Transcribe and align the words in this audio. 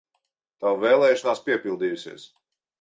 Tava 0.65 0.79
vēlēšanās 0.85 1.45
piepildījusies! 1.51 2.29